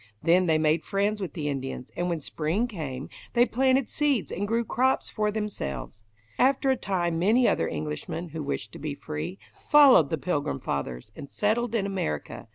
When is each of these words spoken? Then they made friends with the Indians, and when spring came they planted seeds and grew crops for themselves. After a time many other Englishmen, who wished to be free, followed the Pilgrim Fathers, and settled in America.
Then 0.23 0.47
they 0.47 0.57
made 0.57 0.83
friends 0.83 1.21
with 1.21 1.33
the 1.33 1.47
Indians, 1.47 1.91
and 1.95 2.09
when 2.09 2.21
spring 2.21 2.65
came 2.67 3.07
they 3.33 3.45
planted 3.45 3.87
seeds 3.87 4.31
and 4.31 4.47
grew 4.47 4.65
crops 4.65 5.11
for 5.11 5.29
themselves. 5.29 6.03
After 6.39 6.71
a 6.71 6.75
time 6.75 7.19
many 7.19 7.47
other 7.47 7.69
Englishmen, 7.69 8.29
who 8.29 8.41
wished 8.41 8.71
to 8.71 8.79
be 8.79 8.95
free, 8.95 9.37
followed 9.69 10.09
the 10.09 10.17
Pilgrim 10.17 10.59
Fathers, 10.59 11.11
and 11.15 11.29
settled 11.31 11.75
in 11.75 11.85
America. 11.85 12.47